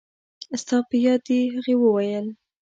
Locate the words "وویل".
1.77-2.25